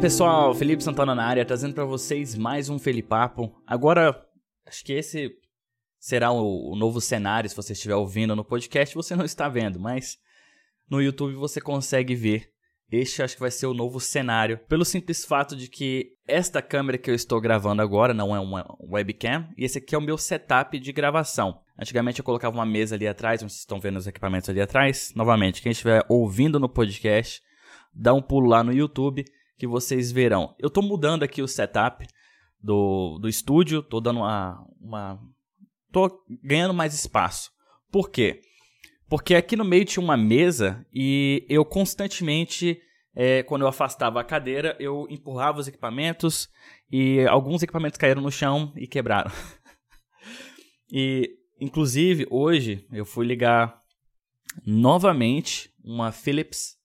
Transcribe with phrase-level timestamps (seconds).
[0.00, 3.52] pessoal, Felipe Santana na área, trazendo para vocês mais um Felipapo.
[3.66, 4.24] Agora,
[4.64, 5.28] acho que esse
[5.98, 10.16] será o, novo cenário, se você estiver ouvindo no podcast, você não está vendo, mas
[10.88, 12.48] no YouTube você consegue ver.
[12.92, 16.96] Este acho que vai ser o novo cenário, pelo simples fato de que esta câmera
[16.96, 20.16] que eu estou gravando agora não é uma webcam, e esse aqui é o meu
[20.16, 21.60] setup de gravação.
[21.76, 25.12] Antigamente eu colocava uma mesa ali atrás, vocês estão vendo os equipamentos ali atrás.
[25.16, 27.42] Novamente, quem estiver ouvindo no podcast,
[27.92, 29.24] dá um pulo lá no YouTube
[29.58, 30.54] que vocês verão.
[30.58, 32.06] Eu estou mudando aqui o setup
[32.62, 35.20] do, do estúdio, estou dando uma, uma.
[35.92, 37.50] tô ganhando mais espaço.
[37.90, 38.40] Por quê?
[39.08, 42.80] Porque aqui no meio tinha uma mesa e eu constantemente,
[43.14, 46.48] é, quando eu afastava a cadeira, eu empurrava os equipamentos
[46.90, 49.30] e alguns equipamentos caíram no chão e quebraram.
[50.92, 53.82] e, inclusive, hoje eu fui ligar
[54.64, 56.77] novamente uma Philips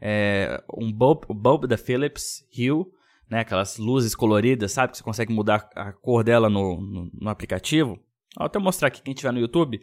[0.00, 2.86] é, um bulb, o bulb da Philips Hue,
[3.28, 4.92] né, aquelas luzes coloridas, sabe?
[4.92, 7.98] Que você consegue mudar a cor dela no, no, no aplicativo.
[8.36, 9.82] Vou até mostrar aqui quem estiver no YouTube.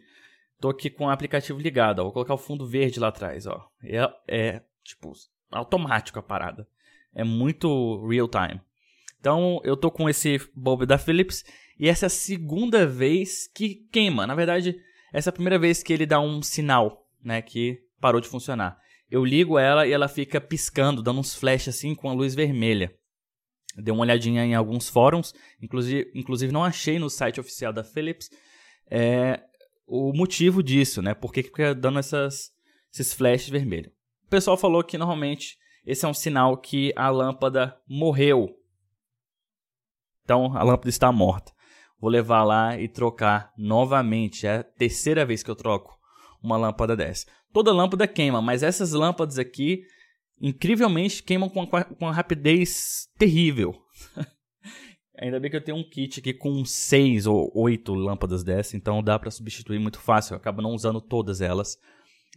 [0.59, 2.03] Tô aqui com o aplicativo ligado, ó.
[2.03, 3.69] Vou colocar o fundo verde lá atrás, ó.
[3.83, 5.11] É, é tipo
[5.51, 6.67] automático a parada.
[7.13, 8.61] É muito real time.
[9.19, 11.43] Então, eu tô com esse bulb da Philips
[11.79, 14.25] e essa é a segunda vez que queima.
[14.25, 14.79] Na verdade,
[15.13, 18.79] essa é a primeira vez que ele dá um sinal, né, que parou de funcionar
[19.09, 22.93] eu ligo ela e ela fica piscando, dando uns flashes assim com a luz vermelha.
[23.77, 28.29] Dei uma olhadinha em alguns fóruns, inclusive, inclusive não achei no site oficial da Philips
[28.89, 29.41] é,
[29.85, 31.13] o motivo disso, né?
[31.13, 32.51] Por que fica dando essas,
[32.93, 33.91] esses flashes vermelhos.
[34.25, 38.49] O pessoal falou que normalmente esse é um sinal que a lâmpada morreu.
[40.23, 41.53] Então a lâmpada está morta.
[41.99, 44.47] Vou levar lá e trocar novamente.
[44.47, 45.94] É a terceira vez que eu troco
[46.45, 47.25] uma lâmpada dessa.
[47.51, 49.83] Toda lâmpada queima, mas essas lâmpadas aqui,
[50.39, 53.75] incrivelmente, queimam com uma, com uma rapidez terrível.
[55.17, 59.01] Ainda bem que eu tenho um kit aqui com seis ou oito lâmpadas dessa, então
[59.01, 60.33] dá para substituir muito fácil.
[60.33, 61.77] Eu acabo não usando todas elas.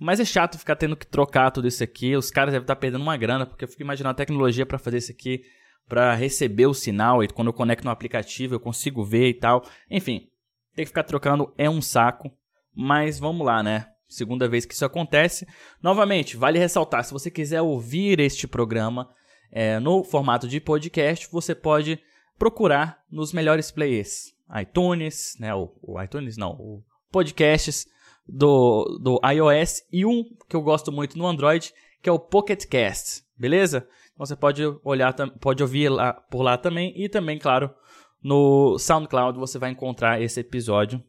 [0.01, 2.17] Mas é chato ficar tendo que trocar tudo isso aqui.
[2.17, 4.99] Os caras devem estar perdendo uma grana, porque eu fico imaginando a tecnologia para fazer
[4.99, 5.43] isso aqui,
[5.89, 9.65] para receber o sinal e quando eu conecto no aplicativo eu consigo ver e tal.
[9.91, 10.29] Enfim,
[10.77, 12.31] ter que ficar trocando é um saco.
[12.73, 13.87] Mas vamos lá, né?
[14.09, 15.47] Segunda vez que isso acontece.
[15.83, 19.11] Novamente, vale ressaltar: se você quiser ouvir este programa
[19.53, 22.01] é, no formato de podcast, você pode
[22.39, 25.55] procurar nos melhores players, iTunes, né?
[25.55, 27.87] O, o iTunes não, o podcasts
[28.27, 32.67] do, do iOS e um que eu gosto muito no Android, que é o Pocket
[32.67, 33.89] Cast, beleza?
[34.13, 37.75] Então você pode olhar, pode ouvir lá, por lá também e também, claro,
[38.23, 41.03] no SoundCloud você vai encontrar esse episódio.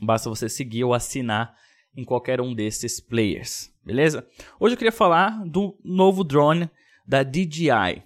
[0.00, 1.54] Basta você seguir ou assinar
[1.96, 4.26] em qualquer um desses players, beleza?
[4.58, 6.70] Hoje eu queria falar do novo drone
[7.06, 8.02] da DJI.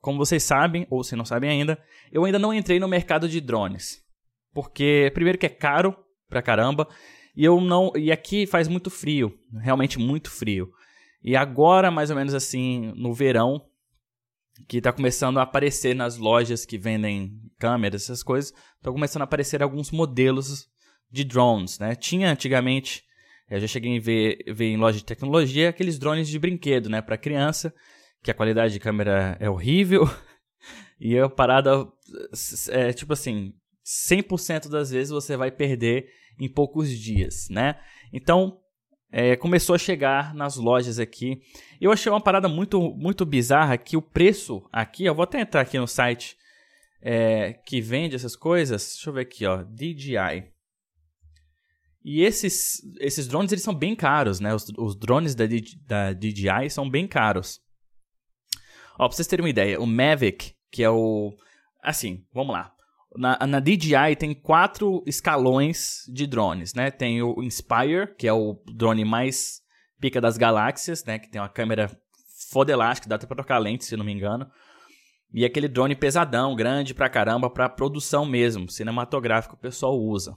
[0.00, 1.78] Como vocês sabem, ou se não sabem ainda,
[2.10, 4.02] eu ainda não entrei no mercado de drones.
[4.54, 5.94] Porque, primeiro, que é caro
[6.28, 6.88] pra caramba,
[7.36, 7.92] e eu não.
[7.96, 10.72] E aqui faz muito frio, realmente muito frio.
[11.22, 13.64] E agora, mais ou menos assim, no verão,
[14.66, 19.24] que está começando a aparecer nas lojas que vendem câmeras, essas coisas, estão começando a
[19.24, 20.68] aparecer alguns modelos
[21.10, 21.94] de drones, né?
[21.94, 23.04] Tinha antigamente
[23.50, 27.00] eu já cheguei a ver, ver em loja de tecnologia aqueles drones de brinquedo, né,
[27.00, 27.74] para criança,
[28.22, 30.08] que a qualidade de câmera é horrível.
[31.00, 31.86] e a parada
[32.70, 33.54] é tipo assim,
[33.84, 37.78] 100% das vezes você vai perder em poucos dias, né?
[38.12, 38.58] Então,
[39.10, 41.40] é, começou a chegar nas lojas aqui.
[41.80, 45.62] Eu achei uma parada muito, muito bizarra que o preço aqui, eu vou até entrar
[45.62, 46.36] aqui no site
[47.00, 48.92] é, que vende essas coisas.
[48.94, 50.52] Deixa eu ver aqui, ó, DJI.
[52.10, 54.54] E esses, esses drones eles são bem caros, né?
[54.54, 55.44] Os, os drones da,
[55.86, 57.60] da DJI são bem caros.
[58.98, 61.36] Ó, pra vocês terem uma ideia, o Mavic, que é o.
[61.82, 62.72] Assim, vamos lá.
[63.14, 66.90] Na, na DJI tem quatro escalões de drones, né?
[66.90, 69.60] Tem o Inspire, que é o drone mais
[70.00, 71.18] pica das galáxias, né?
[71.18, 71.90] Que tem uma câmera
[72.50, 74.50] foda elástica, dá até pra trocar lente, se não me engano.
[75.30, 80.34] E aquele drone pesadão, grande pra caramba, pra produção mesmo, cinematográfico o pessoal usa.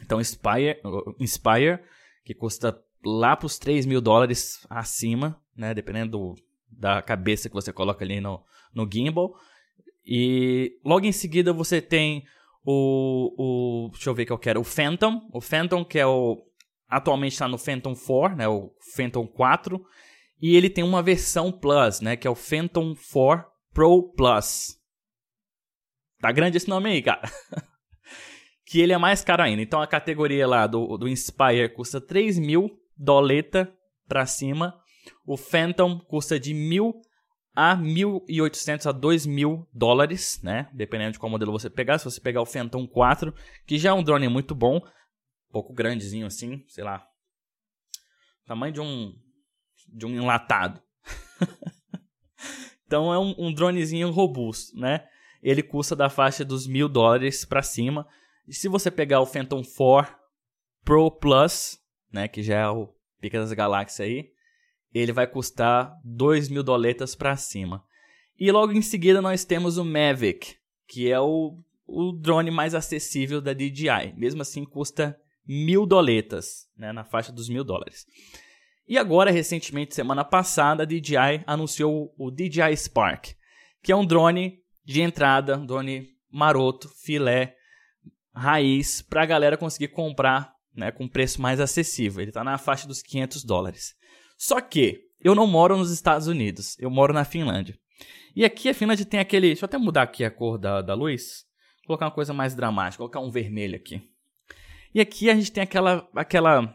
[0.00, 0.80] Então, Inspire,
[1.18, 1.80] Inspire
[2.24, 5.74] que custa lá para os 3 mil dólares acima, né?
[5.74, 6.34] Dependendo do,
[6.70, 8.42] da cabeça que você coloca ali no,
[8.74, 9.34] no gimbal.
[10.04, 12.24] E logo em seguida você tem
[12.64, 13.34] o,
[13.86, 13.90] o.
[13.90, 14.60] Deixa eu ver que eu quero.
[14.60, 15.28] O Phantom.
[15.32, 16.44] O Phantom, que é o.
[16.88, 18.48] Atualmente está no Phantom 4, né?
[18.48, 19.84] O Phantom 4.
[20.40, 22.16] E ele tem uma versão Plus, né?
[22.16, 24.76] Que é o Phantom 4 Pro Plus.
[26.20, 27.22] Tá grande esse nome aí, cara.
[28.72, 29.60] que ele é mais caro ainda.
[29.60, 33.70] Então a categoria lá do, do Inspire custa 3 mil doleta
[34.08, 34.74] pra cima.
[35.26, 36.94] O Phantom custa de mil
[37.54, 40.70] a 1.800 a 2.000 dólares, né?
[40.72, 41.98] Dependendo de qual modelo você pegar.
[41.98, 43.34] Se você pegar o Phantom 4,
[43.66, 47.06] que já é um drone muito bom, um pouco grandezinho assim, sei lá,
[48.46, 49.12] tamanho de um
[49.86, 50.80] de um enlatado.
[52.86, 55.06] então é um, um, dronezinho robusto, né?
[55.42, 58.08] Ele custa da faixa dos mil dólares para cima.
[58.46, 60.14] E se você pegar o Phantom 4
[60.84, 61.78] Pro Plus,
[62.12, 62.88] né, que já é o
[63.20, 64.30] pica das galáxias aí,
[64.92, 67.84] ele vai custar 2 mil doletas para cima.
[68.38, 70.56] E logo em seguida nós temos o Mavic,
[70.88, 71.56] que é o,
[71.86, 74.14] o drone mais acessível da DJI.
[74.16, 78.06] Mesmo assim, custa mil doletas, né, na faixa dos mil dólares.
[78.86, 83.34] E agora, recentemente, semana passada, a DJI anunciou o DJI Spark,
[83.82, 87.56] que é um drone de entrada, um drone maroto, filé,
[88.34, 92.20] raiz, para a galera conseguir comprar né, com preço mais acessível.
[92.20, 93.94] Ele está na faixa dos 500 dólares.
[94.38, 97.78] Só que eu não moro nos Estados Unidos, eu moro na Finlândia.
[98.34, 99.48] E aqui a Finlândia tem aquele.
[99.48, 101.44] Deixa eu até mudar aqui a cor da, da luz.
[101.86, 104.02] Colocar uma coisa mais dramática, colocar um vermelho aqui.
[104.94, 106.08] E aqui a gente tem aquela.
[106.14, 106.74] aquela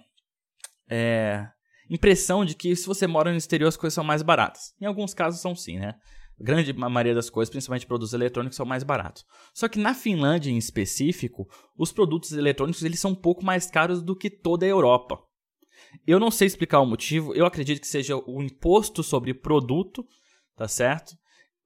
[0.90, 1.48] é,
[1.90, 4.74] impressão de que se você mora no exterior as coisas são mais baratas.
[4.80, 5.96] Em alguns casos são sim, né?
[6.40, 9.26] Grande maioria das coisas, principalmente produtos eletrônicos, são mais baratos.
[9.54, 14.04] Só que na Finlândia em específico, os produtos eletrônicos eles são um pouco mais caros
[14.04, 15.20] do que toda a Europa.
[16.06, 20.06] Eu não sei explicar o motivo, eu acredito que seja o imposto sobre produto,
[20.56, 21.16] tá certo?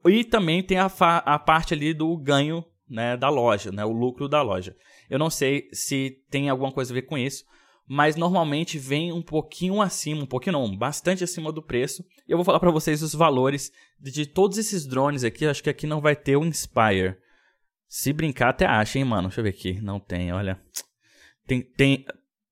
[0.06, 4.28] E também tem a, a parte ali do ganho né, da loja, né, o lucro
[4.28, 4.76] da loja.
[5.10, 7.46] Eu não sei se tem alguma coisa a ver com isso,
[7.94, 12.06] mas normalmente vem um pouquinho acima, um pouquinho não, bastante acima do preço.
[12.26, 15.46] E eu vou falar para vocês os valores de, todos esses drones aqui.
[15.46, 17.18] Acho que aqui não vai ter o Inspire.
[17.90, 19.28] Se brincar, até acha, hein, mano?
[19.28, 19.82] Deixa eu ver aqui.
[19.82, 20.58] Não tem, olha.
[21.46, 22.06] Tem, tem,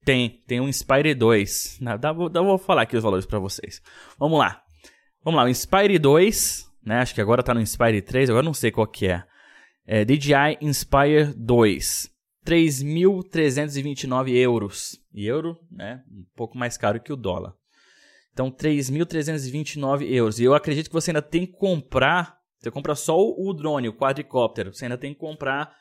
[0.04, 1.78] tem, tem um Inspire 2.
[1.80, 3.82] Dá, dá, dá, vou falar aqui os valores para vocês.
[4.18, 4.62] Vamos lá.
[5.24, 7.00] Vamos lá, o Inspire 2, né?
[7.00, 9.24] Acho que agora tá no Inspire 3, agora não sei qual que é.
[9.88, 12.19] é DJI Inspire 2.
[12.50, 15.00] 3.329 euros.
[15.14, 16.04] E euro, né?
[16.12, 17.54] Um pouco mais caro que o dólar.
[18.34, 20.40] Então, 3.329 euros.
[20.40, 22.40] E eu acredito que você ainda tem que comprar.
[22.58, 24.74] Você compra só o drone, o quadricóptero.
[24.74, 25.78] Você ainda tem que comprar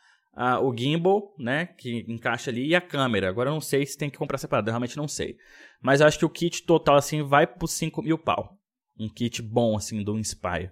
[0.62, 3.28] o gimbal, né, que encaixa ali, e a câmera.
[3.28, 5.36] Agora eu não sei se tem que comprar separado, eu realmente não sei.
[5.82, 8.56] Mas eu acho que o kit total, assim, vai por 5 mil pau.
[8.96, 10.70] Um kit bom, assim, do Inspire.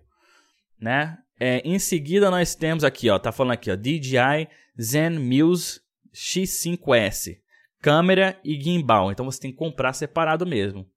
[0.81, 1.19] Né?
[1.41, 4.49] É, em seguida nós temos aqui, ó, tá falando aqui, ó, DJI
[4.81, 5.81] Zen Muse
[6.17, 7.39] X5S.
[7.81, 9.13] Câmera e gimbal.
[9.13, 10.91] Então você tem que comprar separado mesmo.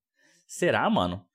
[0.47, 1.25] Será, mano?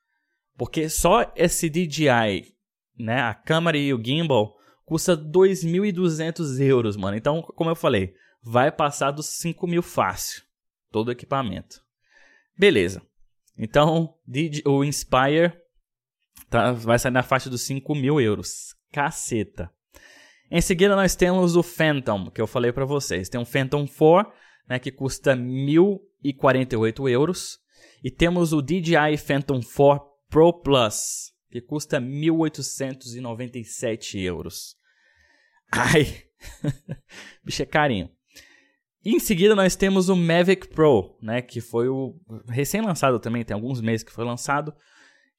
[0.57, 2.55] Porque só esse DJI,
[2.99, 7.17] né, a câmera e o gimbal custa 2.200 euros, mano.
[7.17, 10.43] Então, como eu falei, vai passar dos 5 mil fácil.
[10.91, 11.83] Todo o equipamento.
[12.57, 13.03] Beleza.
[13.57, 14.15] Então,
[14.65, 15.53] o Inspire
[16.49, 18.75] tá, vai sair na faixa dos 5 mil euros.
[18.93, 19.71] Caceta.
[20.57, 23.29] Em seguida, nós temos o Phantom, que eu falei para vocês.
[23.29, 24.33] Tem um Phantom 4,
[24.69, 27.59] né, que custa 1.048 euros.
[28.05, 34.77] E temos o DJI Phantom 4 Pro Plus, que custa 1.897 euros.
[35.73, 36.23] Ai,
[37.43, 38.09] bicho é carinho.
[39.05, 42.15] E em seguida nós temos o Mavic Pro, né, que foi o
[42.49, 44.73] recém-lançado também, tem alguns meses que foi lançado,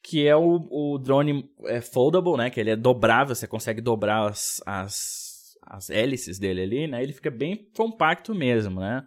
[0.06, 4.30] que é o, o drone é, foldable, né, que ele é dobrável, você consegue dobrar
[4.30, 9.04] as, as, as hélices dele ali, né, ele fica bem compacto mesmo, né.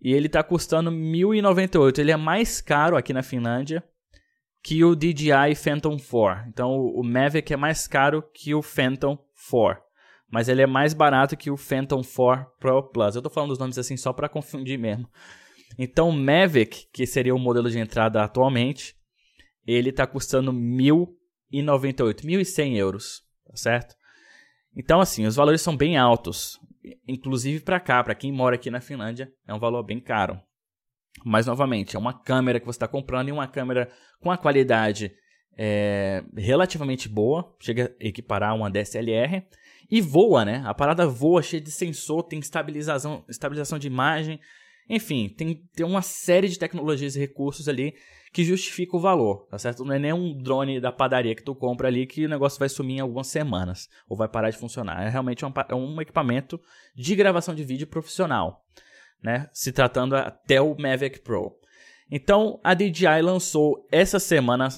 [0.00, 3.82] E ele está custando 1.098, ele é mais caro aqui na Finlândia,
[4.62, 6.50] que o DJI Phantom 4.
[6.50, 9.18] Então o Mavic é mais caro que o Phantom
[9.50, 9.82] 4.
[10.30, 13.14] Mas ele é mais barato que o Phantom 4 Pro Plus.
[13.14, 15.08] Eu estou falando os nomes assim só para confundir mesmo.
[15.78, 18.95] Então o Mavic, que seria o modelo de entrada atualmente,
[19.66, 23.94] ele está custando 1.098, 1.100 euros, tá certo?
[24.74, 26.58] Então assim, os valores são bem altos,
[27.06, 30.40] inclusive para cá, para quem mora aqui na Finlândia, é um valor bem caro.
[31.24, 35.12] Mas, novamente, é uma câmera que você está comprando e uma câmera com a qualidade
[35.56, 39.42] é, relativamente boa, chega a equiparar uma DSLR,
[39.90, 40.62] e voa, né?
[40.66, 44.40] A parada voa, cheia de sensor, tem estabilização, estabilização de imagem,
[44.88, 47.94] enfim, tem, tem uma série de tecnologias e recursos ali
[48.32, 49.84] que justifica o valor, tá certo?
[49.84, 52.68] Não é nem um drone da padaria que tu compra ali que o negócio vai
[52.68, 55.06] sumir em algumas semanas ou vai parar de funcionar.
[55.06, 56.60] É realmente um, é um equipamento
[56.94, 58.62] de gravação de vídeo profissional
[59.22, 59.48] né?
[59.52, 61.58] Se tratando até o Mavic Pro.
[62.10, 64.68] Então a DJI lançou essa semana,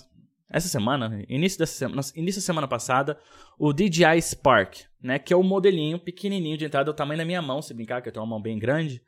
[0.50, 3.18] essa semana, início dessa semana, início da semana passada,
[3.58, 5.18] o DJI Spark, né?
[5.18, 8.08] Que é o modelinho pequenininho de entrada do tamanho da minha mão, se brincar, que
[8.08, 9.02] eu tenho uma mão bem grande.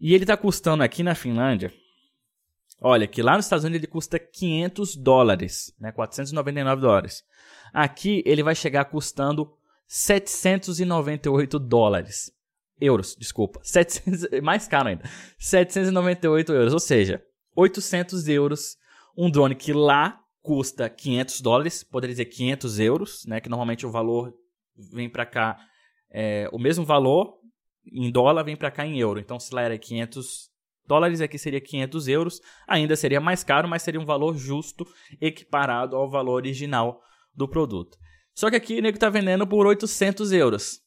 [0.00, 1.72] E ele está custando aqui na Finlândia
[2.80, 5.90] Olha, que lá nos Estados Unidos ele custa 500 dólares, né?
[5.90, 7.24] 499 dólares.
[7.72, 9.52] Aqui ele vai chegar custando
[9.88, 12.32] 798 dólares.
[12.80, 13.60] Euros, desculpa.
[13.64, 15.02] 700, mais caro ainda.
[15.38, 17.22] 798 euros, ou seja,
[17.56, 18.76] 800 euros.
[19.16, 23.40] Um drone que lá custa 500 dólares, poderia dizer 500 euros, né?
[23.40, 24.32] Que normalmente o valor
[24.76, 25.58] vem para cá,
[26.08, 27.37] é, o mesmo valor
[27.92, 29.20] em dólar vem para cá em euro.
[29.20, 30.50] Então, se lá era 500
[30.86, 32.40] dólares, aqui seria 500 euros.
[32.66, 34.86] Ainda seria mais caro, mas seria um valor justo,
[35.20, 37.00] equiparado ao valor original
[37.34, 37.96] do produto.
[38.34, 40.80] Só que aqui o nego tá vendendo por 800 euros.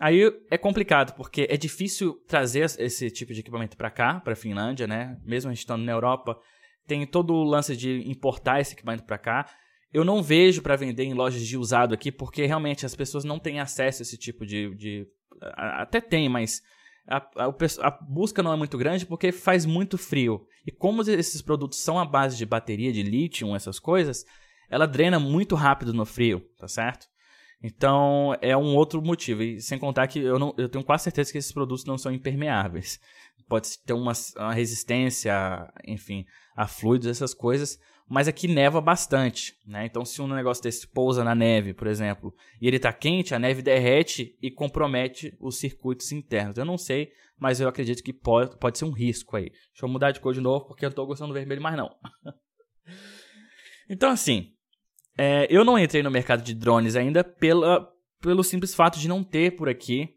[0.00, 4.86] Aí é complicado, porque é difícil trazer esse tipo de equipamento para cá, para Finlândia,
[4.86, 5.18] né?
[5.24, 6.38] Mesmo a gente estando na Europa,
[6.86, 9.46] tem todo o lance de importar esse equipamento para cá.
[9.92, 13.38] Eu não vejo para vender em lojas de usado aqui, porque realmente as pessoas não
[13.38, 14.74] têm acesso a esse tipo de.
[14.74, 15.06] de
[15.56, 16.62] até tem, mas
[17.06, 20.46] a, a, a, busca não é muito grande porque faz muito frio.
[20.66, 24.24] E como esses produtos são à base de bateria de lítio, essas coisas,
[24.70, 27.06] ela drena muito rápido no frio, tá certo?
[27.62, 29.42] Então é um outro motivo.
[29.42, 32.12] E sem contar que eu, não, eu tenho quase certeza que esses produtos não são
[32.12, 32.98] impermeáveis.
[33.48, 36.24] Pode ter uma, uma resistência, enfim,
[36.56, 37.78] a fluidos, essas coisas.
[38.08, 39.86] Mas aqui neva bastante, né?
[39.86, 43.38] Então, se um negócio desse pousa na neve, por exemplo, e ele está quente, a
[43.38, 46.58] neve derrete e compromete os circuitos internos.
[46.58, 49.50] Eu não sei, mas eu acredito que pode, pode ser um risco aí.
[49.50, 51.90] Deixa eu mudar de cor de novo, porque eu estou gostando do vermelho mais não.
[53.88, 54.52] então, assim,
[55.16, 57.88] é, eu não entrei no mercado de drones ainda pela,
[58.20, 60.16] pelo simples fato de não ter por aqui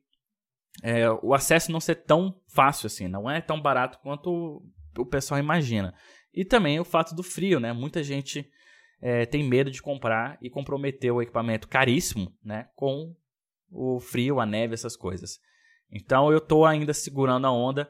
[0.84, 4.62] é, o acesso não ser tão fácil assim, não é tão barato quanto
[4.98, 5.94] o pessoal imagina.
[6.36, 7.72] E também o fato do frio, né?
[7.72, 8.50] Muita gente
[9.02, 12.68] é, tem medo de comprar e comprometer o equipamento caríssimo, né?
[12.76, 13.16] Com
[13.72, 15.40] o frio, a neve, essas coisas.
[15.92, 17.90] Então eu estou ainda segurando a onda.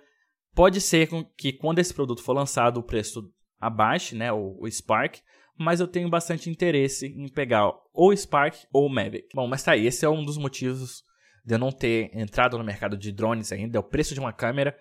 [0.54, 4.32] Pode ser que quando esse produto for lançado o preço abaixe, né?
[4.32, 5.18] O, o Spark,
[5.58, 9.30] mas eu tenho bastante interesse em pegar ou Spark ou Mavic.
[9.34, 11.04] Bom, mas tá aí, esse é um dos motivos
[11.44, 14.34] de eu não ter entrado no mercado de drones ainda, é o preço de uma
[14.34, 14.78] câmera.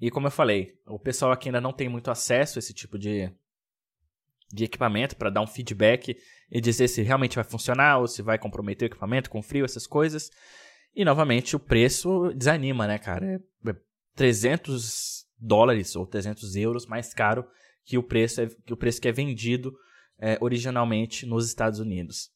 [0.00, 2.98] E como eu falei, o pessoal aqui ainda não tem muito acesso a esse tipo
[2.98, 3.30] de,
[4.52, 6.16] de equipamento para dar um feedback
[6.50, 9.86] e dizer se realmente vai funcionar ou se vai comprometer o equipamento com frio, essas
[9.86, 10.30] coisas.
[10.94, 13.42] E novamente o preço desanima, né, cara?
[13.66, 13.74] É
[14.14, 17.44] 300 dólares ou 300 euros mais caro
[17.84, 19.74] que o preço, é, que, o preço que é vendido
[20.18, 22.30] é, originalmente nos Estados Unidos.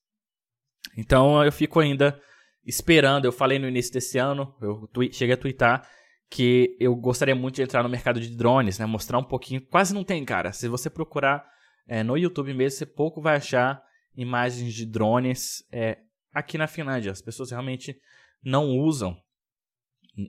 [0.97, 2.21] Então eu fico ainda
[2.67, 3.25] esperando.
[3.25, 5.89] Eu falei no início desse ano, eu cheguei a twittar
[6.31, 8.87] que eu gostaria muito de entrar no mercado de drones, né?
[8.87, 9.61] Mostrar um pouquinho.
[9.67, 10.53] Quase não tem, cara.
[10.53, 11.45] Se você procurar
[11.87, 13.83] é, no YouTube mesmo, você pouco vai achar
[14.15, 15.99] imagens de drones é,
[16.33, 17.13] aqui na Finlândia.
[17.13, 17.97] As pessoas realmente
[18.43, 19.17] não usam.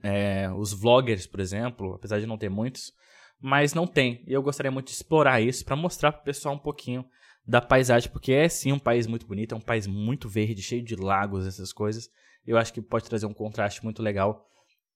[0.04, 2.94] É, os vloggers, por exemplo, apesar de não ter muitos,
[3.42, 4.24] mas não tem.
[4.28, 7.04] E eu gostaria muito de explorar isso para mostrar para o pessoal um pouquinho
[7.46, 10.84] da paisagem, porque é sim um país muito bonito, é um país muito verde, cheio
[10.84, 12.08] de lagos, essas coisas.
[12.46, 14.46] Eu acho que pode trazer um contraste muito legal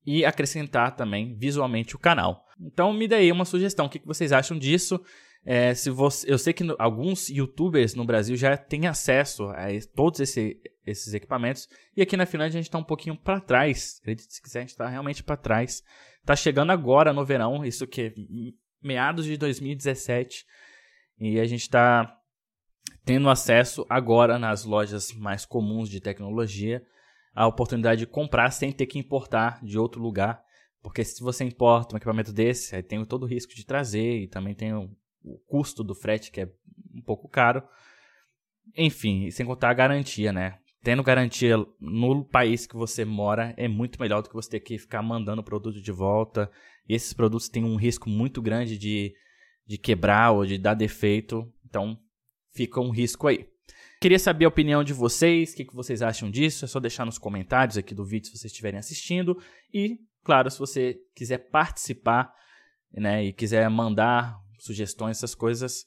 [0.05, 2.45] e acrescentar também visualmente o canal.
[2.59, 5.01] Então me dê aí uma sugestão, o que vocês acham disso?
[5.45, 9.67] É, se você, eu sei que no, alguns youtubers no Brasil já têm acesso a
[9.93, 11.67] todos esse, esses equipamentos
[11.97, 13.99] e aqui na Finlândia a gente está um pouquinho para trás.
[14.01, 15.83] Acredite se quiser, a gente está realmente para trás.
[16.21, 18.13] Está chegando agora no verão, isso que é
[18.81, 20.45] meados de 2017
[21.19, 22.17] e a gente está
[23.05, 26.81] tendo acesso agora nas lojas mais comuns de tecnologia
[27.33, 30.43] a oportunidade de comprar sem ter que importar de outro lugar.
[30.81, 34.27] Porque se você importa um equipamento desse, aí tem todo o risco de trazer e
[34.27, 34.89] também tem o,
[35.23, 36.51] o custo do frete que é
[36.93, 37.63] um pouco caro.
[38.77, 40.59] Enfim, sem contar a garantia, né?
[40.83, 44.77] Tendo garantia no país que você mora é muito melhor do que você ter que
[44.77, 46.51] ficar mandando o produto de volta.
[46.87, 49.15] E esses produtos têm um risco muito grande de,
[49.65, 51.49] de quebrar ou de dar defeito.
[51.65, 51.97] Então,
[52.51, 53.47] fica um risco aí.
[54.03, 56.65] Queria saber a opinião de vocês, o que, que vocês acham disso.
[56.65, 59.41] É só deixar nos comentários aqui do vídeo se vocês estiverem assistindo.
[59.73, 62.29] E, claro, se você quiser participar
[62.91, 65.85] né, e quiser mandar sugestões, essas coisas,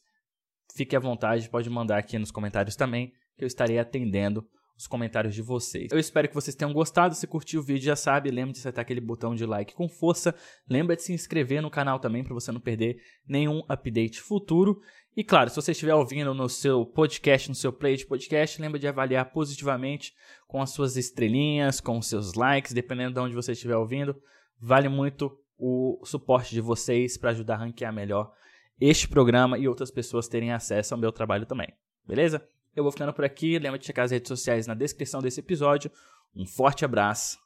[0.75, 5.35] fique à vontade, pode mandar aqui nos comentários também, que eu estarei atendendo os comentários
[5.35, 5.91] de vocês.
[5.91, 7.15] Eu espero que vocês tenham gostado.
[7.15, 10.35] Se curtiu o vídeo, já sabe, lembre de acertar aquele botão de like com força.
[10.69, 14.81] Lembra de se inscrever no canal também para você não perder nenhum update futuro.
[15.17, 18.79] E claro, se você estiver ouvindo no seu podcast, no seu play de podcast, lembra
[18.79, 20.13] de avaliar positivamente
[20.47, 24.15] com as suas estrelinhas, com os seus likes, dependendo de onde você estiver ouvindo.
[24.61, 28.31] Vale muito o suporte de vocês para ajudar a ranquear melhor
[28.79, 31.69] este programa e outras pessoas terem acesso ao meu trabalho também.
[32.07, 32.47] Beleza?
[32.77, 33.59] Eu vou ficando por aqui.
[33.59, 35.91] Lembra de checar as redes sociais na descrição desse episódio.
[36.35, 37.39] Um forte abraço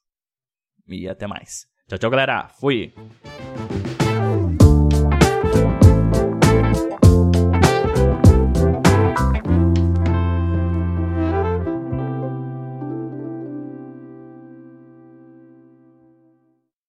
[0.88, 1.66] e até mais.
[1.88, 2.48] Tchau, tchau, galera.
[2.48, 2.92] Fui!